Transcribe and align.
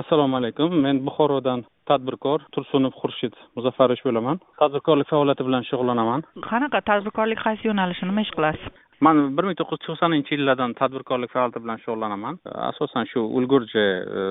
assalomu 0.00 0.36
alaykum. 0.40 0.74
Men 0.84 1.02
buxorodan 1.06 1.64
tadbirkor 1.90 2.44
tursunov 2.54 2.94
xurshid 3.00 3.34
muzaffarovich 3.56 4.02
bo'laman. 4.08 4.40
Tadbirkorlik 4.62 5.08
faoliyati 5.12 5.46
bilan 5.48 5.64
shug'ullanaman. 5.70 6.26
Qanaqa 6.50 6.82
tadbirkorlik 6.90 7.40
qaysi 7.46 7.70
yo'nalishda 7.70 8.10
nima 8.10 8.26
ish 8.26 8.34
qilasiz? 8.36 8.82
Man 9.06 9.16
bir 9.36 9.44
ming 9.48 9.58
to'qqiz 9.60 9.78
yuz 9.80 9.86
to'qsoninchi 9.88 10.36
yillardan 10.36 10.76
tadbirkorlik 10.80 11.32
faoliyati 11.34 11.64
bilan 11.64 11.82
shug'ullanaman. 11.84 12.38
Asosan 12.70 13.08
shu 13.12 13.24
ulgurji 13.38 13.86
e, 14.20 14.22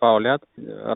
faoliyat 0.00 0.42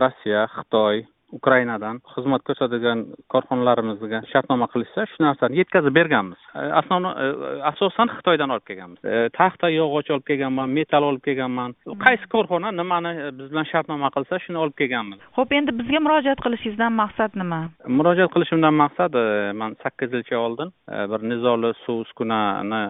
rossiya 0.03 0.45
xitoy 0.57 1.05
ukrainadan 1.33 2.01
xizmat 2.15 2.43
ko'rsatadigan 2.47 3.05
korxonalarimizga 3.33 4.23
shartnoma 4.33 4.69
qilishsa 4.73 5.07
shu 5.11 5.23
narsani 5.25 5.61
yetkazib 5.61 5.95
berganmiz. 5.95 6.39
Основной 6.81 7.13
e, 7.15 7.27
e, 7.27 7.63
asosan 7.71 8.11
xitoydan 8.17 8.51
olib 8.55 8.67
kelganmiz. 8.71 8.99
E, 9.05 9.29
taxta 9.39 9.71
yog'och 9.71 10.11
olib 10.15 10.27
kelganman 10.31 10.75
metal 10.79 11.07
olib 11.11 11.23
kelganman. 11.29 11.75
Qaysi 12.05 12.29
korxona 12.35 12.73
nimani 12.73 13.13
biz 13.39 13.51
bilan 13.53 13.69
shartnoma 13.73 14.11
qilsa 14.17 14.41
shuni 14.47 14.59
olib 14.65 14.77
kelganmiz. 14.81 15.21
Ho'p 15.39 15.55
endi 15.59 15.75
bizga 15.81 16.03
murojaat 16.07 16.43
qilishingizdan 16.47 16.97
maqsad 17.03 17.39
nima? 17.43 17.61
Murojaat 18.01 18.35
qilishimdan 18.35 18.75
maqsad 18.83 19.19
man 19.61 19.77
sakkiz 19.85 20.13
yilcha 20.19 20.39
oldin 20.47 20.75
bir 21.13 21.27
nizoli 21.33 21.73
suv 21.85 22.03
uskunani 22.07 22.83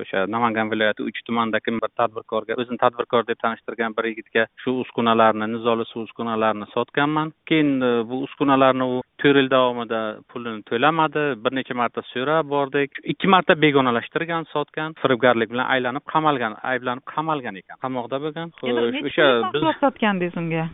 o'sha 0.00 0.26
namangan 0.36 0.70
viloyati 0.72 1.06
uch 1.08 1.22
tumanidagi 1.28 1.76
bir 1.82 1.92
tadbirkorga 2.00 2.58
o'zini 2.62 2.80
tadbirkor 2.84 3.26
deb 3.30 3.40
tanishtirgan 3.44 3.96
bir 3.96 4.10
yigitga 4.10 4.46
shu 4.64 4.78
uskunalarni 4.84 5.50
nizoli 5.54 5.84
suv 5.92 6.06
uskunalarini 6.08 6.68
sotganman. 6.74 7.32
Keyin 7.48 7.85
bu 8.08 8.22
uskunalarni 8.26 8.84
u 8.92 8.96
to'rt 9.22 9.40
yil 9.40 9.50
davomida 9.50 10.00
pulini 10.32 10.62
to'lamadi. 10.70 11.24
Bir 11.44 11.56
necha 11.58 11.74
marta 11.80 12.04
so'rab 12.12 12.50
bordik. 12.54 13.00
Ikki 13.12 13.30
marta 13.34 13.60
begonalashtirgan 13.64 14.48
sotgan 14.54 14.98
firibgarlik 15.02 15.52
bilan 15.54 15.72
aylanib 15.76 16.04
qamalgan 16.14 16.58
ayblanib 16.72 17.06
qamalgan 17.14 17.62
ekan. 17.62 17.82
Qamoqda 17.84 18.22
bo'lgan. 18.26 18.52
Xo'sh 18.60 19.08
o'sha 19.10 19.30
biz 19.54 19.72
sotgandingiz 19.84 20.38
unga 20.42 20.68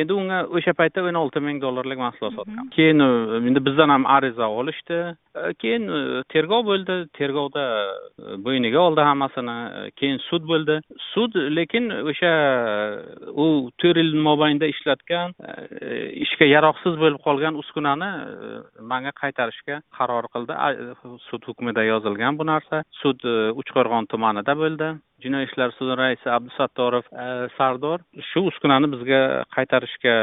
endi 0.00 0.14
unga 0.14 0.38
o'sha 0.56 0.74
paytda 0.78 1.04
o'n 1.08 1.18
olti 1.18 1.40
ming 1.44 1.60
dollarlik 1.62 2.00
mahsulot 2.00 2.34
sotgan. 2.38 2.70
Keyin 2.76 3.02
endi 3.48 3.62
bizdan 3.68 3.92
ham 3.94 4.06
ariza 4.16 4.48
olishdi. 4.60 4.98
Keyin 5.62 5.86
tergov 6.34 6.64
bo'ldi. 6.70 6.96
Tergovda 7.18 7.64
bo'yniga 8.46 8.80
oldi 8.86 9.06
hammasini. 9.08 9.56
Keyin 10.00 10.18
sud 10.28 10.46
bo'ldi. 10.50 10.80
Sud 11.12 11.38
lekin 11.58 11.90
o'sha 12.10 12.32
u 13.44 13.46
to'rt 13.82 14.02
yil 14.02 14.12
mobaynida 14.28 14.70
ishlatgan 14.74 15.34
ishga 16.26 16.50
yaroqsiz 16.50 17.00
bo'lib 17.02 17.22
qolgan 17.26 17.58
uskunani 17.62 18.10
manga 18.92 19.14
qaytarishga 19.22 19.80
qaror 19.98 20.30
qildi. 20.34 20.54
Sud 21.30 21.50
hukmida 21.50 21.86
yozilgan 21.92 22.38
bu 22.38 22.46
narsa. 22.52 22.84
Sud 23.02 23.20
uchqo'rg'on 23.62 24.10
tumanida 24.12 24.58
bo'ldi 24.62 24.94
jinoiy 25.24 25.46
ishlar 25.48 25.72
sudi 25.78 25.96
raisi 25.98 26.28
abdusattorov 26.36 27.06
e, 27.24 27.26
sardor 27.56 28.04
shu 28.30 28.44
uskunani 28.50 28.90
bizga 28.94 29.20
qaytarishga 29.56 30.14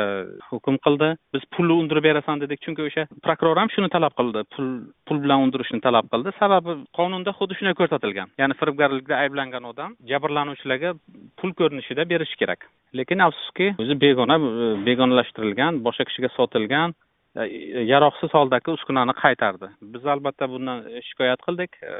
hukm 0.50 0.78
qildi. 0.86 1.12
Biz 1.36 1.48
pulni 1.56 1.78
undirib 1.82 2.08
berasan 2.10 2.42
dedik. 2.44 2.62
Chunki 2.66 2.86
o'sha 2.88 3.08
prokuror 3.26 3.62
ham 3.62 3.72
shuni 3.76 3.90
talab 3.96 4.16
qildi. 4.20 4.46
Pul 4.56 4.70
pul 5.08 5.22
bilan 5.26 5.46
undirishni 5.48 5.82
talab 5.88 6.10
qildi. 6.14 6.36
Sababi 6.40 6.78
qonunda 7.00 7.36
xuddi 7.40 7.60
shunday 7.60 7.78
ko'rsatilgan. 7.82 8.34
Ya'ni 8.42 8.58
firibgarlikda 8.62 9.22
ayblangan 9.26 9.70
odam 9.72 9.96
jabrlanuvchilarga 10.12 10.96
pul 11.42 11.56
ko'rinishida 11.60 12.08
berishi 12.14 12.40
kerak. 12.42 12.68
Lekin 13.00 13.24
afsuski 13.28 13.74
o'zi 13.84 13.98
begona 14.06 14.40
e, 14.42 14.74
begonalashtirilgan 14.90 15.84
boshqa 15.88 16.10
kishiga 16.10 16.34
sotilgan 16.38 16.98
yaroqsiz 17.36 18.34
holdagi 18.34 18.72
uskunani 18.72 19.14
qaytardi. 19.24 19.70
Biz 19.82 20.06
albatta 20.06 20.50
bundan 20.50 20.84
shikoyat 21.08 21.42
qildik. 21.48 21.78
E, 21.84 21.92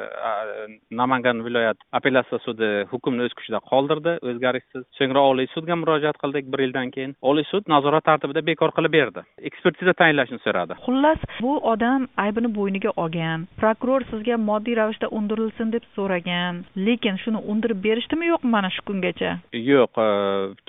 namangan 0.92 1.46
viloyat 1.46 1.78
apellyatsiya 1.92 2.40
sudi 2.46 2.70
hukmni 2.92 3.24
o'z 3.28 3.34
kuchida 3.40 3.60
qoldirdi. 3.72 4.18
O'zgarishsiz. 4.28 4.84
So'ngra 5.00 5.24
oliy 5.32 5.48
sudga 5.54 5.76
murojaat 5.76 6.18
qildik 6.24 6.52
bir 6.52 6.60
yildan 6.66 6.92
keyin. 6.92 7.16
Oliy 7.22 7.46
sud 7.52 7.70
nazorat 7.74 8.04
tartibida 8.04 8.46
bekor 8.46 8.72
qilib 8.78 8.94
berdi. 8.94 9.24
Ekspertiza 9.52 9.94
tayinlashni 9.94 10.40
so'radi. 10.46 10.78
Xullas 10.86 11.24
bu 11.40 11.58
odam 11.74 12.08
aybini 12.26 12.52
bo'yniga 12.58 12.92
olgan. 13.04 13.48
Prokuror 13.62 14.08
sizga 14.12 14.38
moddiy 14.50 14.76
ravishda 14.82 15.08
undirilsin 15.20 15.72
deb 15.72 15.88
so'ragan. 15.96 16.64
Lekin 16.88 17.22
shuni 17.24 17.40
undirib 17.54 17.84
berishdimi 17.88 18.32
yo'qmi 18.34 18.52
mana 18.58 18.70
shu 18.76 18.84
kungacha? 18.90 19.38
Yo'q 19.72 20.04
e, 20.08 20.10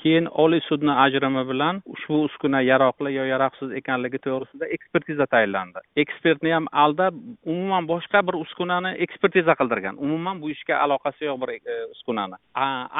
keyin 0.02 0.30
oliy 0.44 0.62
sudni 0.70 0.94
ajrimi 1.06 1.46
bilan 1.50 1.82
ushbu 2.02 2.24
uskuna 2.26 2.60
yaroqli 2.62 3.14
yo 3.14 3.24
yaroqsiz 3.24 3.72
ekanligi 3.78 4.18
to'g'risida 4.26 4.66
ekspertiza 4.76 5.26
tayinlandi. 5.26 5.78
Ekspertni 5.96 6.52
ham 6.52 6.66
aldab 6.72 7.14
umuman 7.46 7.86
boshqa 7.86 8.22
bir 8.26 8.34
uskunani 8.44 8.94
ekspertiza 9.04 9.54
qildirgan. 9.60 9.96
Umuman 9.96 10.40
bu 10.42 10.50
ishga 10.50 10.78
aloqasi 10.84 11.24
yo'q 11.24 11.38
bir 11.42 11.50
e, 11.54 11.76
uskunani. 11.94 12.36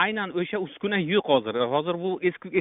Aynan 0.05 0.31
o'sha 0.39 0.59
uskuna 0.67 0.99
yo'q 0.99 1.27
hozir. 1.35 1.59
Hozir 1.75 1.99
bu 2.05 2.11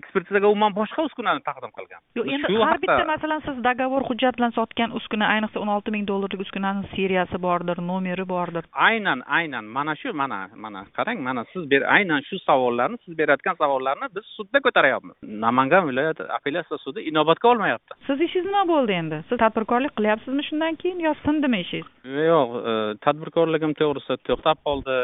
ekspertizaga 0.01 0.47
umuman 0.47 0.75
boshqa 0.75 1.05
uskunani 1.09 1.43
taqdim 1.49 1.71
qilgan. 1.77 2.01
Yo'q 2.17 2.33
endi 2.35 2.63
har 2.71 2.81
bitta 2.83 3.05
masalan 3.13 3.41
siz 3.47 3.63
dogovor 3.69 4.07
hujjat 4.09 4.37
bilan 4.39 4.55
sotgan 4.57 4.97
uskuna 4.99 5.29
ayniqsa 5.35 5.61
o'n 5.63 5.73
olti 5.75 5.93
ming 5.95 6.07
dollarlik 6.11 6.41
uskunani 6.45 6.89
seriyasi 6.95 7.41
bordir 7.47 7.83
nomeri 7.91 8.25
bordir. 8.33 8.65
Aynan 8.89 9.23
aynan. 9.39 9.65
Mana 9.77 9.95
shu 10.01 10.13
mana 10.13 10.49
mana 10.55 10.85
qarang 10.97 11.21
mana 11.27 11.45
siz 11.53 11.63
aynan 11.97 12.21
shu 12.29 12.39
savollarni 12.47 12.97
siz 13.05 13.17
berayotgan 13.17 13.55
savollarni 13.61 14.07
biz 14.15 14.25
sudda 14.37 14.59
ko'taryapmiz 14.65 15.15
namangan 15.45 15.87
viloyati 15.89 16.30
apellyatsiya 16.37 16.83
sudi 16.85 17.07
inobatga 17.11 17.53
olmayapti 17.53 18.01
siz 18.07 18.21
ishingiz 18.27 18.47
nima 18.49 18.63
bo'ldi 18.67 18.95
endi. 19.01 19.17
Siz 19.29 19.39
tadbirkorlik 19.43 19.93
qilyapsizmi 19.97 20.43
shundan 20.47 20.77
keyin 20.81 20.99
yo 21.05 21.13
sindimi 21.25 21.61
ishingiz? 21.65 21.89
Yo'q 22.31 22.55
e, 22.71 22.73
tadbirkorligim 23.05 23.75
to'g'risida 23.81 24.17
to'xtab 24.29 24.63
qoldi. 24.67 24.97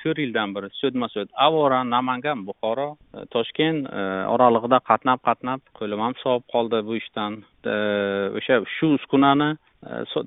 To'rt 0.00 0.20
yildan 0.22 0.54
beri 0.56 0.70
so'dma 0.80 1.08
so'd 1.14 1.30
avora 1.46 1.80
namangan 1.94 2.44
buxoro 2.48 2.88
e, 2.94 3.24
toshkent 3.34 3.88
e, 4.00 4.04
oralig'ida 4.34 4.82
qatnab 4.90 5.24
qatnab 5.28 5.64
qo'lim 5.78 6.04
ham 6.06 6.18
sovib 6.24 6.46
qoldi 6.54 6.82
bu 6.88 7.00
ishdan. 7.02 7.40
O'sha 8.38 8.60
shu 8.76 8.94
uskunani 8.98 9.50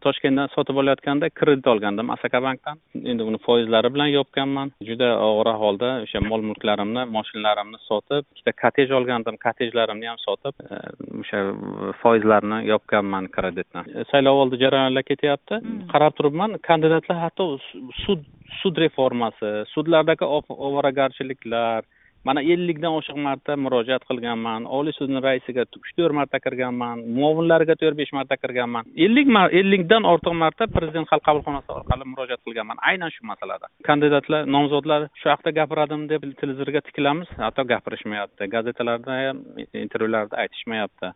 toshkentdan 0.03 0.49
sotib 0.55 0.77
olayotganda 0.81 1.29
kredit 1.29 1.67
olgandim 1.67 2.09
asaka 2.15 2.41
bankdan 2.43 2.79
endi 2.95 3.23
uni 3.23 3.39
foizlari 3.45 3.91
bilan 3.93 4.11
yopganman. 4.13 4.71
Juda 4.89 5.09
og'ir 5.27 5.51
ahvolda 5.53 5.89
o'sha 6.05 6.21
mol 6.23 6.43
mulklarimni 6.49 7.05
moshinalarimni 7.15 7.79
sotib 7.87 8.25
ikkita 8.31 8.55
kottej 8.63 8.93
olgandim 8.99 9.37
kottejlarimni 9.45 10.07
ham 10.11 10.19
sotib 10.23 10.55
e, 10.63 10.81
o'sha 11.21 11.43
foizlarni 12.01 12.61
yopganman 12.71 13.27
kreditni. 13.35 13.85
E, 13.91 14.07
saylov 14.11 14.43
oldi 14.45 14.61
jarayonlar 14.63 15.07
ketyapti. 15.11 15.59
Hmm. 15.61 15.87
qarab 15.93 16.15
turibman 16.17 16.57
kandidatlar 16.67 17.19
hatto 17.25 17.57
sud 18.05 18.23
sud 18.61 18.77
reformasi 18.85 19.51
sudlardagi 19.73 20.27
ovoragarchiliklar 20.67 21.87
mana 22.27 22.41
ellikdan 22.53 22.93
oshiq 22.99 23.17
marta 23.27 23.55
murojaat 23.65 24.03
qilganman 24.09 24.67
oliy 24.77 24.93
sudni 24.97 25.21
raisiga 25.27 25.65
uch 25.79 25.91
to'rt 25.97 26.15
marta 26.19 26.39
kirganman 26.45 27.01
muovinlariga 27.17 27.75
to'rt 27.81 27.97
besh 28.01 28.13
marta 28.17 28.37
kirganman. 28.43 28.85
Ellik 29.05 29.27
ellikdan 29.61 30.03
ortiq 30.13 30.35
marta 30.43 30.67
prezident 30.75 31.07
xalq 31.11 31.23
qabulxonasi 31.27 31.69
orqali 31.79 32.05
murojaat 32.13 32.41
qilganman 32.45 32.77
aynan 32.91 33.09
shu 33.15 33.25
masalada. 33.31 33.65
Kandidatlar 33.89 34.45
nomzodlar 34.55 35.01
shu 35.21 35.29
haqida 35.33 35.51
gapiradim 35.59 36.07
deb 36.11 36.21
televizorga 36.41 36.81
tikilamiz 36.87 37.29
hatto 37.45 37.63
gapirishmayapti 37.73 38.51
gazetalarda 38.55 39.11
ham 39.21 39.37
intervyularda 39.85 40.35
aytishmayapti. 40.43 41.13